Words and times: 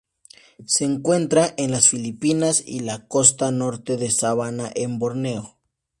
Se 0.65 0.83
encuentra 0.83 1.53
en 1.57 1.69
las 1.69 1.89
Filipinas 1.89 2.63
y 2.65 2.79
la 2.79 3.07
costa 3.07 3.51
norte 3.51 3.97
de 3.97 4.09
Sabah 4.09 4.71
en 4.73 4.97
Borneo. 4.97 5.59